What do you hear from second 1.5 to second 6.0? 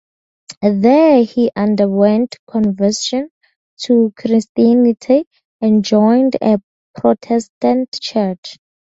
underwent conversion to Christianity and